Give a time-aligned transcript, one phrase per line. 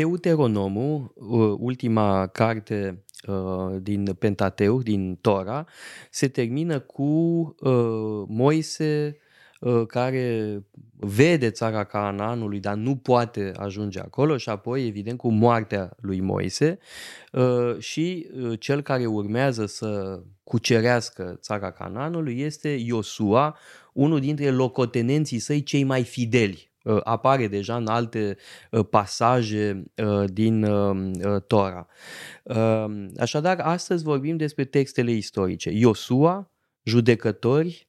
[0.00, 1.14] Deuteronomul,
[1.58, 3.04] ultima carte
[3.80, 5.66] din Pentateuch, din Tora,
[6.10, 7.54] se termină cu
[8.28, 9.16] Moise
[9.86, 10.62] care
[10.96, 16.78] vede țara Canaanului, dar nu poate ajunge acolo și apoi, evident, cu moartea lui Moise
[17.78, 18.26] și
[18.58, 23.58] cel care urmează să cucerească țara Canaanului este Iosua,
[23.92, 26.64] unul dintre locotenenții săi cei mai fideli.
[26.64, 26.69] Uh,
[27.02, 28.36] apare deja în alte
[28.70, 30.66] uh, pasaje uh, din
[31.46, 31.86] Tora.
[33.18, 35.70] Așadar, astăzi vorbim despre textele istorice.
[35.70, 36.50] Iosua,
[36.82, 37.88] judecători,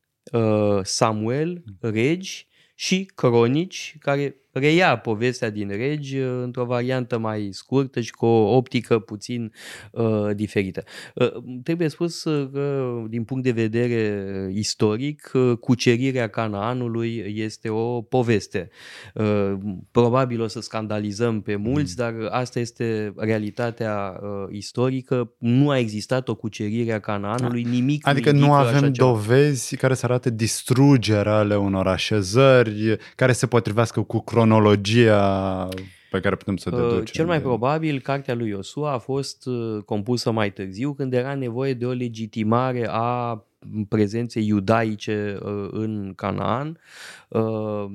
[0.81, 8.11] Samuel, regi și cronici care reia povestea din regi uh, într-o variantă mai scurtă și
[8.11, 9.53] cu o optică puțin
[9.91, 10.83] uh, diferită.
[11.15, 11.31] Uh,
[11.63, 18.69] trebuie spus că, din punct de vedere istoric, uh, cucerirea Canaanului este o poveste.
[19.13, 19.53] Uh,
[19.91, 22.05] probabil o să scandalizăm pe mulți, mm.
[22.05, 25.33] dar asta este realitatea uh, istorică.
[25.37, 30.29] Nu a existat o cucerire a Canaanului, nimic Adică nu avem dovezi care să arate
[30.29, 35.69] distrugerea ale unor așezări, care se potrivească cu cronologia
[36.11, 37.05] pe care putem să o uh, deducem.
[37.05, 41.73] Cel mai probabil, cartea lui Iosua a fost uh, compusă mai târziu, când era nevoie
[41.73, 43.43] de o legitimare a
[43.89, 46.79] prezenței iudaice uh, în Canaan,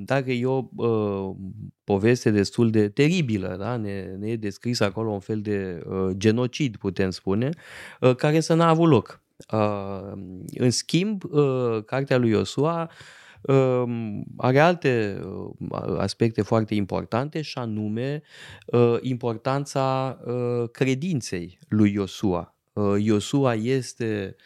[0.04, 0.64] dacă e o
[1.84, 3.76] poveste destul de teribilă, da?
[3.76, 5.82] ne, ne e descris acolo un fel de
[6.16, 7.50] genocid, putem spune,
[8.16, 9.20] care să n-a avut loc.
[10.54, 11.22] În schimb,
[11.86, 12.90] cartea lui Iosua
[14.36, 18.22] are alte uh, aspecte foarte importante și anume
[18.66, 22.54] uh, importanța uh, credinței lui Iosua.
[22.98, 24.36] Iosua este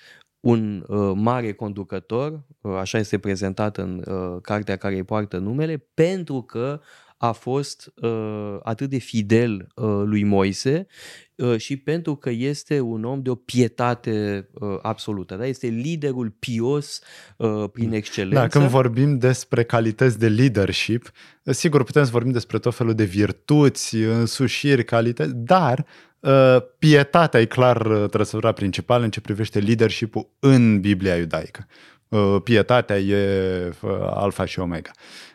[0.41, 2.43] un mare conducător,
[2.79, 4.05] așa este prezentat în
[4.43, 6.81] cartea care îi poartă numele, pentru că
[7.23, 13.05] a fost uh, atât de fidel uh, lui Moise uh, și pentru că este un
[13.05, 15.35] om de o pietate uh, absolută.
[15.35, 15.47] Da?
[15.47, 17.01] Este liderul pios
[17.37, 18.39] uh, prin excelență.
[18.39, 21.11] Da, când vorbim despre calități de leadership,
[21.43, 25.87] sigur putem să vorbim despre tot felul de virtuți, însușiri, calități, dar
[26.21, 31.67] uh, pietatea e clar uh, trăsătura principală în ce privește leadership-ul în Biblia iudaică.
[32.09, 34.91] Uh, pietatea e uh, alfa și omega.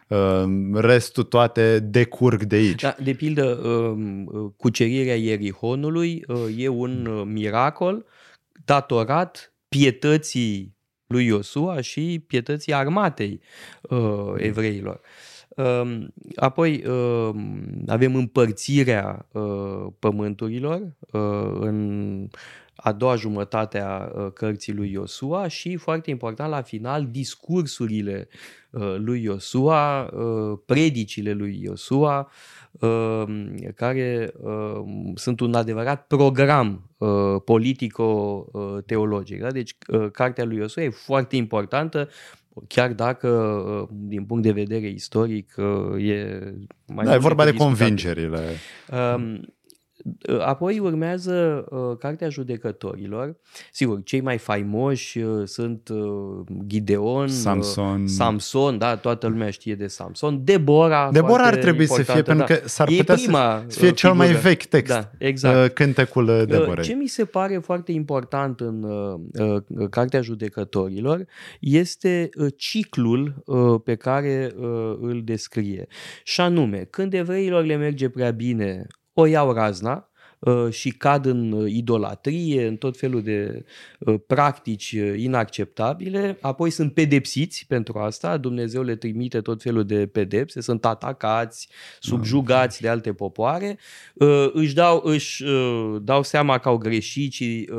[0.07, 2.81] Ehm, restul toate decurg de aici.
[2.81, 8.05] Da, de pildă, ehm, cucerirea Ierihonului eh, e un eh, miracol
[8.65, 10.75] datorat pietății
[11.07, 13.41] lui Iosua și pietății armatei
[13.89, 15.01] eh, evreilor.
[15.55, 16.83] Ehm, apoi
[17.87, 19.27] avem împărțirea
[19.99, 20.95] pământurilor
[21.59, 22.27] în
[22.75, 28.27] a doua jumătate a cărții lui Iosua și, foarte important, la final, discursurile
[28.97, 30.09] lui Iosua,
[30.65, 32.31] predicile lui Iosua,
[33.75, 34.33] care
[35.15, 36.89] sunt un adevărat program
[37.45, 39.41] politico-teologic.
[39.41, 39.51] Da?
[39.51, 39.77] Deci,
[40.11, 42.09] cartea lui Iosua e foarte importantă,
[42.67, 45.55] chiar dacă, din punct de vedere istoric,
[45.97, 46.39] e
[46.85, 47.05] mai...
[47.05, 48.39] Da, e vorba de convingerile.
[50.39, 53.35] Apoi urmează uh, Cartea Judecătorilor.
[53.71, 58.01] Sigur, cei mai faimoși uh, sunt uh, Gideon, Samson.
[58.01, 60.43] Uh, Samson, da, toată lumea știe de Samson.
[60.43, 61.09] Debora.
[61.11, 62.21] Debora ar trebui să fie, da.
[62.21, 65.65] pentru că s-ar e putea prima să fie cel mai vechi text, da, exact.
[65.65, 66.83] uh, cântecul uh, Deborei.
[66.83, 69.19] Ce mi se pare foarte important în uh,
[69.77, 71.25] uh, Cartea Judecătorilor
[71.59, 75.87] este uh, ciclul uh, pe care uh, îl descrie.
[76.23, 80.03] Și anume, când evreilor le merge prea bine, o iau razna uh,
[80.69, 83.65] și cad în uh, idolatrie, în tot felul de
[83.99, 90.61] uh, practici inacceptabile, apoi sunt pedepsiți pentru asta, Dumnezeu le trimite tot felul de pedepse,
[90.61, 91.69] sunt atacați,
[91.99, 93.77] subjugați de alte popoare,
[94.53, 95.43] își dau, își
[96.01, 97.69] dau seama că au greșit și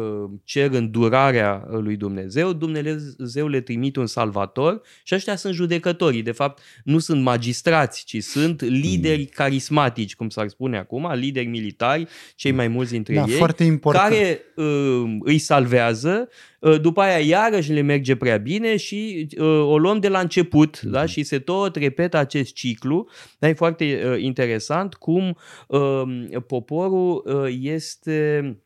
[0.45, 6.63] cer îndurarea lui Dumnezeu, Dumnezeu le trimite un salvator și ăștia sunt judecătorii, de fapt
[6.85, 9.29] nu sunt magistrați, ci sunt lideri mm.
[9.35, 12.07] carismatici, cum s-ar spune acum, lideri militari,
[12.37, 14.09] cei mai mulți dintre da, ei, foarte important.
[14.09, 16.29] care uh, îi salvează,
[16.61, 20.79] uh, după aia iarăși le merge prea bine și uh, o luăm de la început
[20.79, 20.91] mm-hmm.
[20.91, 21.07] da?
[21.07, 23.09] și se tot repetă acest ciclu.
[23.39, 25.37] Dar e foarte uh, interesant cum
[25.69, 26.03] uh,
[26.47, 28.57] poporul uh, este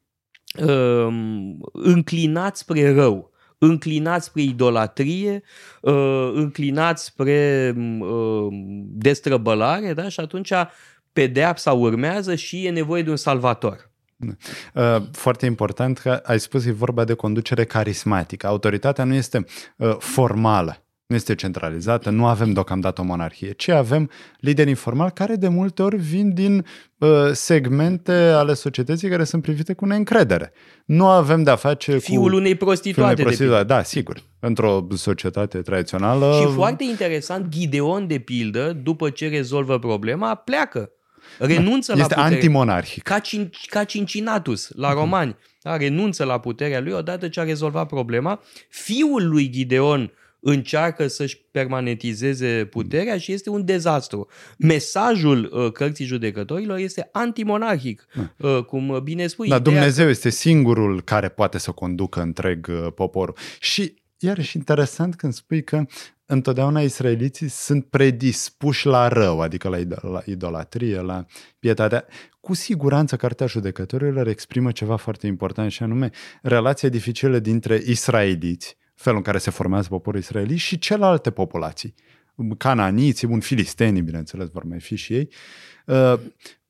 [0.66, 1.08] uh,
[1.72, 5.42] înclinat spre rău înclinat spre idolatrie,
[5.80, 8.46] uh, înclinat spre uh,
[8.86, 10.08] destrăbălare da?
[10.08, 10.52] și atunci
[11.12, 13.90] pedeapsa urmează și e nevoie de un salvator.
[14.74, 18.46] Uh, foarte important că ai spus e vorba de conducere carismatică.
[18.46, 19.44] Autoritatea nu este
[19.76, 20.84] uh, formală.
[21.10, 25.82] nu este centralizată, nu avem deocamdată o monarhie, ci avem lideri informali care de multe
[25.82, 26.66] ori vin din
[26.98, 30.52] uh, segmente ale societății care sunt privite cu neîncredere.
[30.84, 32.36] Nu avem de-a face Fiul cu...
[32.36, 33.14] unei prostituate.
[33.14, 33.64] Fiul unei prostituate.
[33.64, 34.22] Da, sigur.
[34.40, 36.38] Într-o societate tradițională...
[36.40, 40.90] Și foarte interesant, Gideon, de pildă, după ce rezolvă problema, pleacă.
[41.46, 42.34] Renunță este la putere.
[42.34, 43.02] antimonarhic.
[43.02, 45.36] Ca, cin, ca Cincinatus, la romani.
[45.62, 48.42] Da, renunță la puterea lui odată ce a rezolvat problema.
[48.68, 54.28] Fiul lui Gideon încearcă să-și permanentizeze puterea și este un dezastru.
[54.58, 59.48] Mesajul uh, cărții judecătorilor este antimonarhic, uh, cum bine spui.
[59.48, 63.36] Da, Ideea Dumnezeu este singurul care poate să conducă întreg uh, poporul.
[63.60, 65.86] Și iarăși interesant când spui că
[66.30, 71.24] întotdeauna israeliții sunt predispuși la rău, adică la, idol- la idolatrie, la
[71.58, 72.04] pietate.
[72.40, 76.10] Cu siguranță cartea judecătorilor exprimă ceva foarte important și anume
[76.42, 81.94] relația dificilă dintre israeliți, felul în care se formează poporul israelit și celelalte populații.
[82.58, 85.28] Cananiții, bun, filistenii, bineînțeles, vor mai fi și ei,
[85.86, 86.18] uh,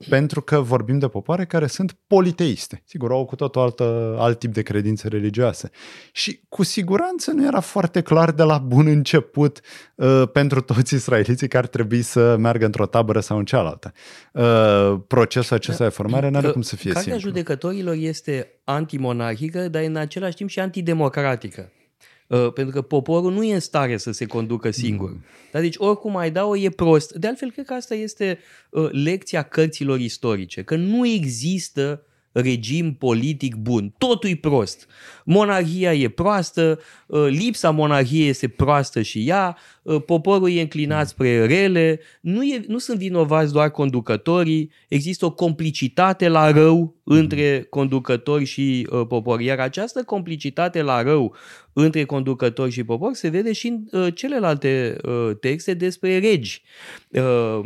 [0.09, 2.83] pentru că vorbim de popoare care sunt politeiste.
[2.85, 3.81] Sigur, au cu tot alt,
[4.17, 5.71] alt tip de credințe religioase.
[6.13, 9.61] Și cu siguranță nu era foarte clar de la bun început
[9.95, 13.93] uh, pentru toți israeliții că ar trebui să meargă într-o tabără sau în cealaltă.
[14.33, 17.29] Uh, procesul acesta de formare nu are cum să fie Cartea simplu.
[17.29, 21.73] judecătorilor este antimonarhică, dar în același timp și antidemocratică.
[22.31, 25.11] Uh, pentru că poporul nu e în stare să se conducă singur.
[25.11, 25.25] Mm.
[25.53, 27.13] Dar deci oricum ai da-o e prost.
[27.13, 28.39] De altfel, cred că asta este
[28.71, 33.95] uh, lecția cărților istorice, că nu există regim politic bun.
[33.99, 34.87] Totul e prost.
[35.25, 41.47] Monarhia e proastă, uh, lipsa monarhiei este proastă și ea, uh, poporul e înclinat spre
[41.47, 48.45] rele, nu, e, nu sunt vinovați doar conducătorii, există o complicitate la rău între conducători
[48.45, 49.41] și uh, popor.
[49.41, 51.35] Iar această complicitate la rău
[51.73, 56.63] între conducători și popor se vede și în uh, celelalte uh, texte despre regi.
[57.09, 57.61] Uh,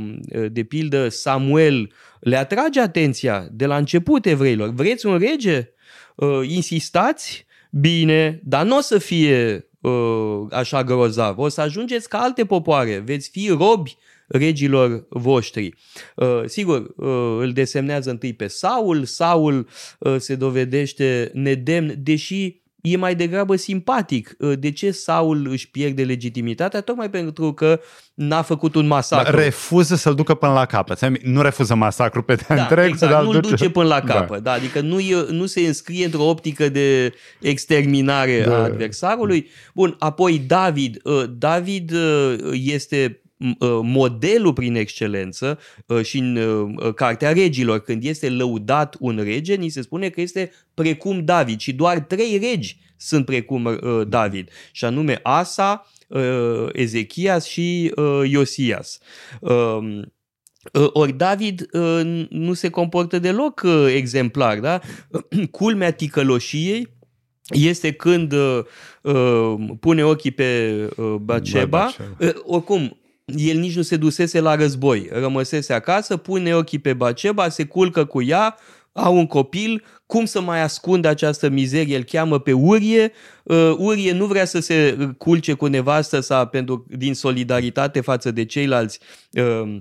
[0.50, 4.68] de pildă, Samuel le atrage atenția de la început evreilor.
[4.68, 5.72] Vreți un rege?
[6.14, 7.46] Uh, insistați?
[7.70, 11.38] Bine, dar nu o să fie uh, așa grozav.
[11.38, 13.02] O să ajungeți ca alte popoare.
[13.06, 13.96] Veți fi robi
[14.28, 15.74] regilor voștri.
[16.16, 17.06] Uh, sigur, uh,
[17.40, 19.68] îl desemnează întâi pe Saul, Saul
[19.98, 24.36] uh, se dovedește nedemn, deși e mai degrabă simpatic.
[24.38, 26.80] Uh, De ce Saul își pierde legitimitatea?
[26.80, 27.80] Tocmai pentru că
[28.14, 29.36] n-a făcut un masacru.
[29.36, 31.06] Refuză să-l ducă până la capăt.
[31.22, 34.42] Nu refuză masacru pe de Da, întreg, exact, dar nu-l duce până la capăt.
[34.42, 34.50] Da.
[34.50, 38.56] Da, adică nu, e, nu se înscrie într-o optică de exterminare Da.
[38.56, 39.50] a adversarului.
[39.74, 41.00] Bun, apoi David.
[41.04, 43.23] Uh, David uh, este m- uh,
[43.82, 49.68] modelul prin excelență uh, și în uh, Cartea Regilor, când este lăudat un rege, ni
[49.68, 54.84] se spune că este precum David și doar trei regi sunt precum uh, David, și
[54.84, 58.98] anume Asa, uh, Ezechias și uh, Iosias.
[59.40, 60.12] Um,
[60.72, 64.80] Uh, Ori David uh, nu se comportă deloc uh, exemplar, da?
[65.50, 66.88] Culmea ticăloșiei
[67.48, 68.60] este când uh,
[69.02, 71.78] uh, pune ochii pe uh, Baceba.
[71.78, 72.16] Bathsheba.
[72.18, 75.08] Uh, oricum, el nici nu se dusese la război.
[75.12, 78.56] Rămăsese acasă, pune ochii pe Baceba, se culcă cu ea,
[78.92, 81.96] au un copil, cum să mai ascundă această mizerie?
[81.96, 83.12] Îl cheamă pe Urie.
[83.44, 88.44] Uh, Urie nu vrea să se culce cu nevastă sa pentru, din solidaritate față de
[88.44, 89.00] ceilalți
[89.32, 89.78] uh,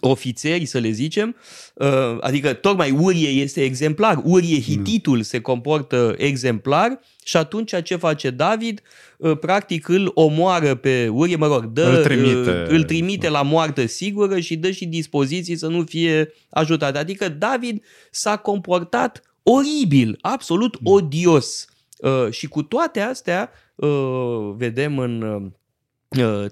[0.00, 1.36] ofițeri, să le zicem,
[1.74, 8.30] uh, adică tocmai Urie este exemplar, Urie Hititul se comportă exemplar și atunci ce face
[8.30, 8.80] David?
[9.16, 12.50] Uh, Practic îl omoară pe Urie, mă rog, dă, Îl trimite.
[12.50, 16.96] uh, îl trimite la moartă sigură și dă și dispoziții să nu fie ajutat.
[16.96, 21.64] Adică David s-a comportat oribil, absolut odios.
[21.98, 25.42] Uh, Și cu toate astea, uh, vedem în uh,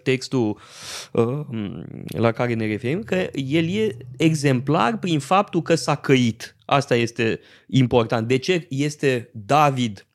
[0.02, 0.58] textul
[1.12, 1.40] uh,
[2.06, 6.56] la care ne referim, că el e exemplar prin faptul că s-a căit.
[6.64, 8.28] Asta este important.
[8.28, 10.06] De ce este David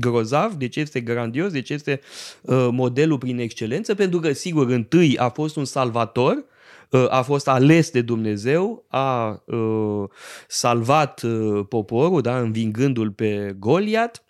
[0.00, 2.00] grozav, de ce este grandios, de ce este
[2.42, 3.94] uh, modelul prin excelență?
[3.94, 6.44] Pentru că, sigur, întâi a fost un salvator,
[6.90, 10.08] uh, a fost ales de Dumnezeu, a uh,
[10.48, 14.24] salvat uh, poporul, da, învingându-l pe Goliat,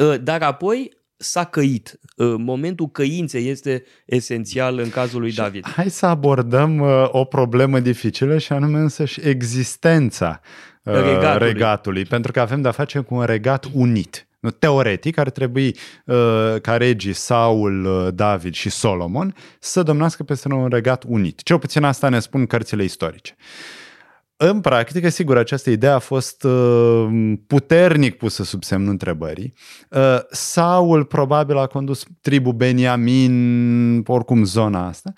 [0.00, 2.00] uh, dar apoi s-a căit.
[2.16, 5.66] Uh, Momentul căinței este esențial în cazul lui David.
[5.68, 10.40] Hai să abordăm uh, o problemă dificilă și anume însăși existența
[10.82, 11.52] uh, Regatului.
[11.52, 14.26] regatului, pentru că avem de-a face cu un regat unit.
[14.40, 16.16] Nu, Teoretic ar trebui uh,
[16.62, 21.42] ca regii Saul, uh, David și Solomon să domnească peste un regat unit.
[21.42, 23.36] Cel puțin asta ne spun cărțile istorice.
[24.36, 29.54] În practică, sigur, această idee a fost uh, puternic pusă sub semnul întrebării.
[29.90, 35.12] Uh, Saul probabil a condus tribu Beniamin, oricum zona asta.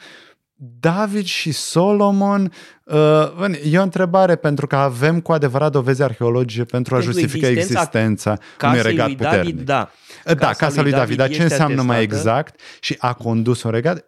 [0.81, 2.53] David și Solomon,
[2.85, 8.39] uh, e o întrebare pentru că avem cu adevărat dovezi arheologice pentru a justifica existența,
[8.63, 9.31] unui regat puternic.
[9.31, 9.91] David, da.
[10.25, 11.93] Da, casa, casa lui David, dar ce înseamnă atestată?
[11.93, 12.61] mai exact?
[12.81, 14.07] Și a condus un regat?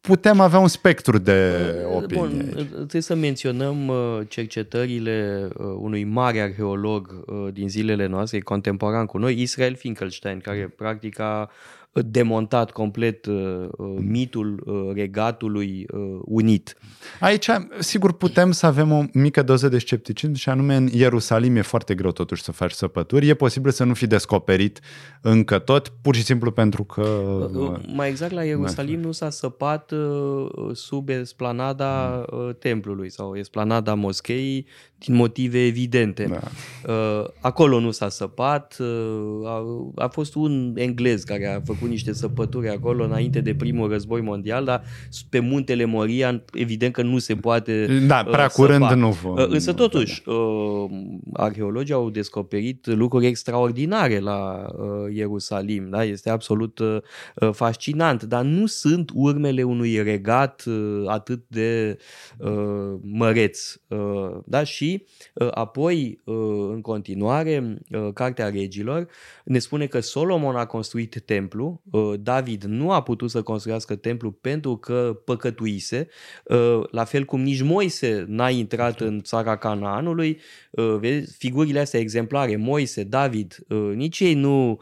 [0.00, 1.52] Putem avea un spectru de
[1.94, 2.22] opinie.
[2.22, 9.06] Bun, trebuie să menționăm uh, cercetările uh, unui mare arheolog uh, din zilele noastre, contemporan
[9.06, 11.50] cu noi, Israel Finkelstein, care practic a
[11.92, 13.34] demontat complet uh,
[13.70, 16.76] uh, mitul uh, regatului uh, unit.
[17.20, 21.60] Aici, sigur, putem să avem o mică doză de scepticism și anume în Ierusalim e
[21.60, 23.28] foarte greu totuși să faci săpături.
[23.28, 24.80] E posibil să nu fi descoperit
[25.20, 27.02] încă tot, pur și simplu pentru că...
[27.02, 33.36] Uh, uh mai exact, la Ierusalim nu s-a săpat uh, sub esplanada uh, templului sau
[33.36, 34.66] esplanada moscheii
[34.98, 36.26] din motive evidente.
[36.28, 36.40] Da.
[36.92, 38.76] Uh, acolo nu s-a săpat.
[38.78, 38.86] Uh,
[39.44, 39.64] a,
[39.94, 44.64] a fost un englez care a făcut niște săpături acolo înainte de primul război mondial,
[44.64, 44.82] dar
[45.30, 48.94] pe muntele Moria evident că nu se poate Da, uh, prea curând săpa.
[48.94, 49.46] nu vă...
[49.50, 50.22] Însă totuși,
[51.32, 54.66] arheologii au descoperit lucruri extraordinare la
[55.14, 55.90] Ierusalim.
[55.90, 56.04] Da?
[56.04, 56.80] Este absolut
[57.52, 60.64] fascinant, dar nu sunt urmele unui regat
[61.06, 61.98] atât de
[63.00, 63.74] măreț.
[64.44, 64.64] Da?
[64.64, 64.87] Și
[65.34, 66.34] Uh, apoi, uh,
[66.70, 69.08] în continuare, uh, Cartea Regilor
[69.44, 71.82] ne spune că Solomon a construit templu,
[72.20, 76.08] David nu a putut să construiască templu pentru că păcătuise,
[76.90, 80.40] la fel cum nici Moise n-a intrat în țara Canaanului,
[80.98, 84.80] vezi, figurile astea exemplare, Moise, David, nici ei nu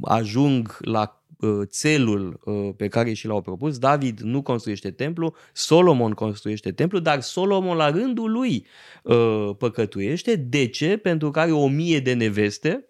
[0.00, 1.15] ajung la Uh,
[1.64, 3.78] țelul uh, pe care și l-au propus.
[3.78, 8.66] David nu construiește templu, Solomon construiește templu, dar Solomon la rândul lui
[9.02, 10.36] uh, păcătuiește.
[10.36, 10.96] De ce?
[10.96, 12.84] Pentru că are o mie de neveste,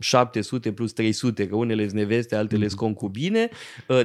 [0.00, 2.84] 700 plus 300, că unele sunt neveste, altele sunt mhm.
[2.84, 3.48] concubine,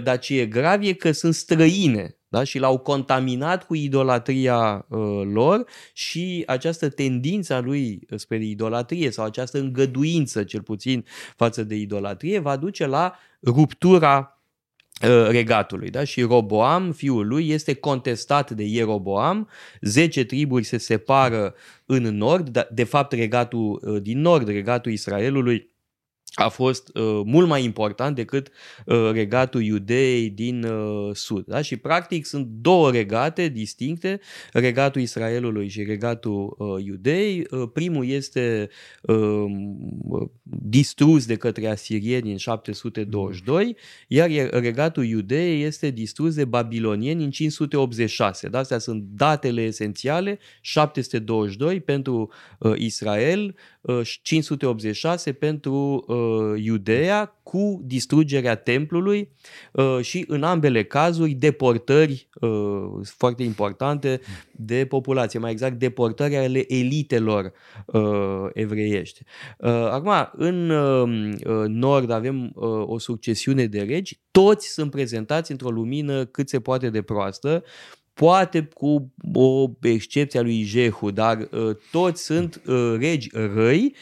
[0.03, 2.43] dar ce e grav e că sunt străine da?
[2.43, 9.25] și l-au contaminat cu idolatria uh, lor și această tendință a lui spre idolatrie sau
[9.25, 11.05] această îngăduință, cel puțin,
[11.35, 14.40] față de idolatrie, va duce la ruptura uh,
[15.29, 15.89] regatului.
[15.89, 16.03] Da?
[16.03, 19.49] Și Roboam, fiul lui, este contestat de Ieroboam.
[19.81, 21.55] Zece triburi se separă
[21.85, 25.70] în nord, de fapt regatul uh, din nord, regatul Israelului,
[26.33, 28.51] a fost uh, mult mai important decât
[28.85, 31.45] uh, regatul Iudeei din uh, sud.
[31.45, 31.61] Da?
[31.61, 34.19] Și practic sunt două regate distincte,
[34.53, 37.47] regatul Israelului și regatul uh, Iudeei.
[37.49, 38.69] Uh, primul este
[39.01, 39.45] uh,
[40.43, 48.47] distrus de către asirieni în 722, iar regatul Iudeei este distrus de babilonieni în 586.
[48.47, 48.59] Da?
[48.59, 53.55] Astea sunt datele esențiale, 722 pentru uh, Israel,
[54.21, 56.20] 586 uh, pentru uh,
[56.57, 59.31] Iudea cu distrugerea templului
[59.71, 62.49] uh, și în ambele cazuri deportări uh,
[63.03, 64.19] foarte importante
[64.51, 67.51] de populație, mai exact deportări ale elitelor
[67.85, 69.21] uh, evreiești.
[69.57, 75.69] Uh, acum, în uh, nord avem uh, o succesiune de regi, toți sunt prezentați într-o
[75.69, 77.63] lumină cât se poate de proastă,
[78.13, 83.95] poate cu o excepție a lui Jehu, dar uh, toți sunt uh, regi răi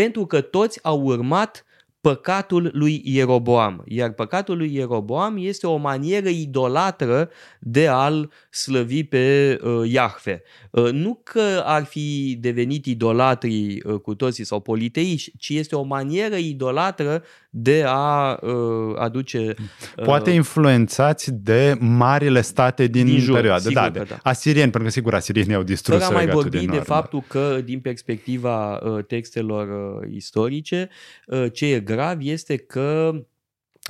[0.00, 1.64] pentru că toți au urmat
[2.04, 3.82] păcatul lui Ieroboam.
[3.86, 10.42] Iar păcatul lui Ieroboam este o manieră idolatră de a-l slăvi pe uh, Iahve.
[10.70, 15.82] Uh, nu că ar fi devenit idolatrii uh, cu toții sau politeiși, ci este o
[15.82, 17.22] manieră idolatră
[17.56, 19.54] de a uh, aduce...
[19.98, 23.70] Uh, Poate influențați de marile state din, din jur, perioadă.
[23.70, 24.18] Da, de da.
[24.22, 28.76] Asirieni, pentru că sigur asirienii au distrus Fără mai vorbi de faptul că din perspectiva
[28.76, 30.88] uh, textelor uh, istorice,
[31.26, 33.12] uh, ce e grav este că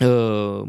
[0.01, 0.63] uh,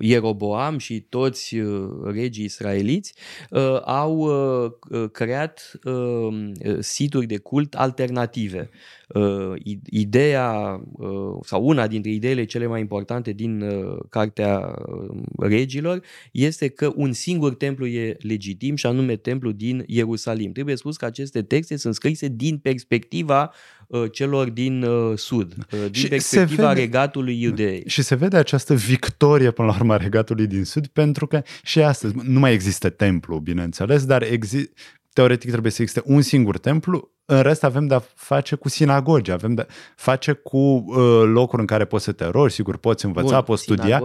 [0.00, 3.14] Ieroboam și toți uh, regii israeliți
[3.50, 8.70] uh, au uh, creat uh, situri de cult alternative.
[9.08, 9.52] Uh,
[9.84, 14.74] ideea uh, sau una dintre ideile cele mai importante din uh, Cartea
[15.38, 20.52] Regilor este că un singur templu e legitim și anume templu din Ierusalim.
[20.52, 23.52] Trebuie spus că aceste texte sunt scrise din perspectiva
[24.12, 24.84] celor din
[25.14, 27.82] sud, din și perspectiva vede, regatului iudei.
[27.86, 31.82] Și se vede această victorie până la urmă a regatului din sud pentru că și
[31.82, 34.72] astăzi nu mai există templu, bineînțeles, dar exi-
[35.12, 39.54] teoretic trebuie să existe un singur templu în rest avem de-a face cu sinagogi, avem
[39.54, 39.66] de
[39.96, 43.62] face cu uh, locuri în care poți să te rogi, sigur, poți învăța, Bun, poți
[43.62, 44.02] studia,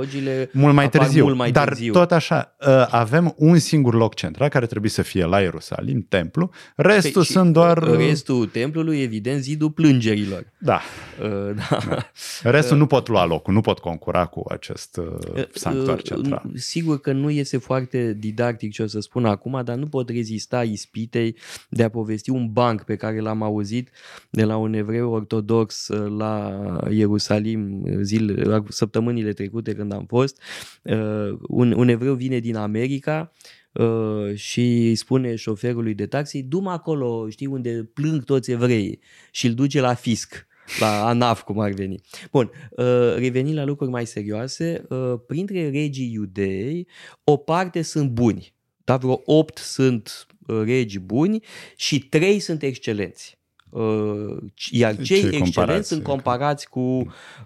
[0.52, 1.24] mult mai târziu.
[1.24, 1.92] Mult mai dar târziu.
[1.94, 6.50] tot așa, uh, avem un singur loc central care trebuie să fie la Ierusalim, templu,
[6.76, 7.78] restul Păi, sunt doar...
[7.78, 10.46] uh, Restul templului, evident, zidul plângerilor.
[10.58, 10.82] Da.
[11.22, 11.56] Uh,
[11.90, 12.08] da.
[12.44, 16.44] Restul nu pot lua locul, nu pot concura cu acest uh, sanctuar Uh, central.
[16.56, 20.64] Sigur că nu este foarte didactic ce o să spun acum, dar nu pot rezista
[20.64, 21.36] ispitei
[21.70, 23.90] de a povesti un banc pe care l-am auzit
[24.30, 30.06] de la un evreu ortodox uh, la Ierusalim uh, zile, la săptămânile trecute când am
[30.06, 30.42] fost.
[30.84, 33.32] Uh, Un, un evreu vine din America
[33.74, 39.00] uh, și îi spune șoferului de taxi, du acolo, știi, unde plâng toți evreii
[39.32, 40.48] și îl duce la fisc
[40.80, 42.02] la ANAF, cum ar veni.
[42.32, 46.88] Bun, uh, revenind la lucruri mai serioase, uh, printre regii iudei,
[47.24, 48.54] o parte sunt buni,
[48.84, 51.44] dar vreo opt sunt uh, regi buni
[51.76, 53.38] și trei sunt excelenți.
[53.70, 54.38] Uh,
[54.72, 55.48] Iar Ce cei comparație?
[55.48, 56.80] excelenți sunt comparați cu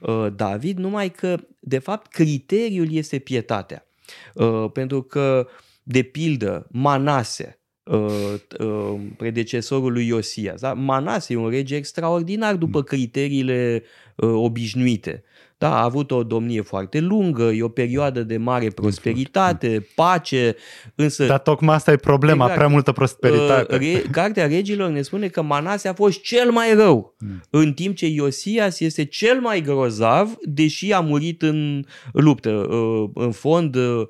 [0.01, 3.85] uh, David, numai că, de fapt, criteriul este pietatea.
[4.33, 5.47] Uh, Pentru că,
[5.83, 10.61] de pildă, Manase, uh, uh, predecesorul lui Iosias.
[10.61, 10.73] Da?
[10.73, 13.83] Manase e un rege extraordinar după criteriile
[14.15, 15.23] uh, obișnuite.
[15.59, 20.55] Da, a avut o domnie foarte lungă, e o perioadă de mare prosperitate, pace,
[20.95, 22.55] însă Dar tocmai asta e problema, Exact.
[22.55, 23.75] prea multă prosperitate.
[23.75, 27.41] Uh, Re- Cartea Regilor ne spune că Manase a fost cel mai rău, Mm.
[27.49, 32.49] în timp ce Iosias este cel mai grozav, deși a murit în luptă.
[32.49, 34.07] Uh, În fond, uh,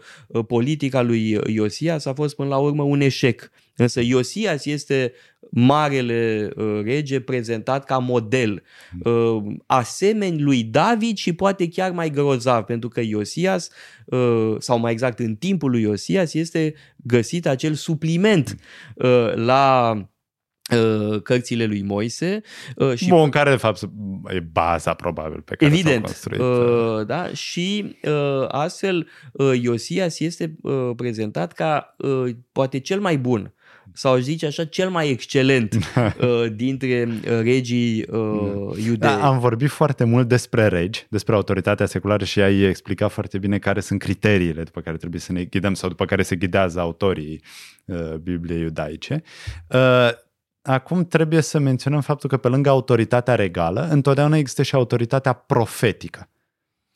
[0.48, 3.52] politica lui Iosias a fost până la urmă un eșec.
[3.76, 5.14] Însă Iosias este
[5.52, 8.64] marele uh, rege prezentat ca model,
[9.04, 13.70] uh, asemeni lui David și poate chiar mai grozav, pentru că Iosias,
[14.06, 18.56] uh, sau mai exact în timpul lui Iosias, este găsit acel supliment
[18.96, 19.94] uh, la
[20.76, 22.42] uh, cărțile lui Moise
[22.76, 23.82] uh, și Bun, care de fapt
[24.28, 26.40] e baza probabil pe care s-au Evident, construit.
[26.42, 33.18] uh, da, și uh, astfel uh, Iosias este uh, prezentat ca uh, poate cel mai
[33.18, 33.52] bun
[33.98, 38.98] sau aș zice așa, cel mai excelent uh, dintre uh, regii uh, iudei.
[38.98, 43.58] Da, am vorbit foarte mult despre regi, despre autoritatea seculară și ai explicat foarte bine
[43.58, 47.42] care sunt criteriile după care trebuie să ne ghidăm sau după care se ghidează autorii
[47.86, 49.24] uh, Bibliei iudaice.
[49.70, 50.10] Uh,
[50.62, 56.30] acum trebuie să menționăm faptul că pe lângă autoritatea regală, întotdeauna există și autoritatea profetică.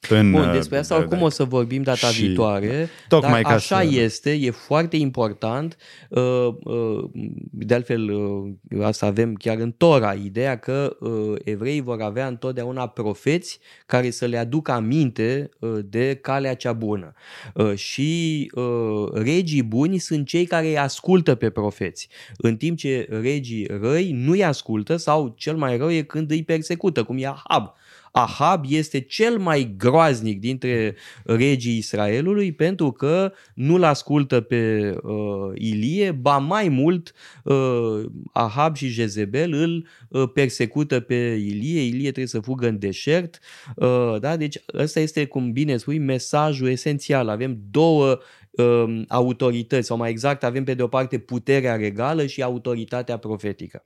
[0.09, 1.31] În, Bun, uh, despre asta oricum iudaic.
[1.31, 5.77] o să vorbim data Și- viitoare, Tocmai dar ca așa să- este, e foarte important.
[6.09, 7.03] uh, uh,
[7.51, 12.87] De altfel, uh, asta avem chiar în Tora, ideea că uh, evreii vor avea întotdeauna
[12.87, 17.13] profeți care să le aducă aminte uh, de calea cea bună.
[17.53, 23.07] Uh, Și uh, regii buni sunt cei care îi ascultă pe profeți, în timp ce
[23.21, 27.25] regii răi nu îi ascultă sau cel mai rău e când îi persecută, cum e
[27.27, 27.73] Ahab.
[28.11, 36.11] Ahab este cel mai groaznic dintre regii Israelului pentru că nu-l ascultă pe uh, Ilie,
[36.11, 42.39] ba mai mult uh, Ahab și Jezebel îl uh, persecută pe Ilie, Ilie trebuie să
[42.39, 43.39] fugă în deșert,
[43.75, 44.37] uh, da?
[44.37, 47.29] deci ăsta este, cum bine spui, mesajul esențial.
[47.29, 48.19] Avem două
[48.51, 53.85] uh, autorități, sau mai exact avem pe de o parte puterea regală și autoritatea profetică.